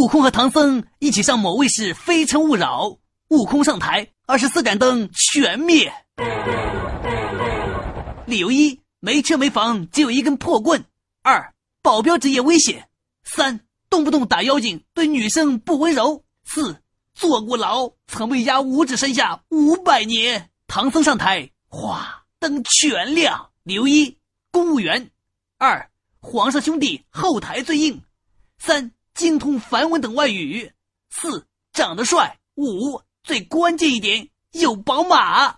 [0.00, 2.84] 悟空和唐僧一起上某卫视《非诚勿扰》，
[3.28, 5.92] 悟空上台，二十四盏灯全灭。
[8.24, 10.80] 理由一：没车没房，只有一根破棍；
[11.22, 11.52] 二，
[11.82, 12.78] 保镖职业危险；
[13.24, 13.60] 三，
[13.90, 16.80] 动不动打妖精，对女生不温柔；四，
[17.12, 20.48] 坐过牢，曾被压五指山下五百年。
[20.66, 23.50] 唐僧上台，哗，灯全亮。
[23.64, 24.16] 理由一：
[24.50, 25.10] 公务员；
[25.58, 25.90] 二，
[26.20, 28.00] 皇上兄弟后台最硬；
[28.56, 28.92] 三。
[29.20, 30.72] 精通梵文等外语，
[31.10, 35.56] 四长得帅，五最关键一点有宝马。